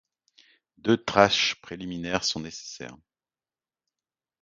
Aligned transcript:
Deux 0.79 0.97
tâches 0.97 1.61
préliminaires 1.61 2.23
sont 2.23 2.39
nécessaires. 2.39 2.97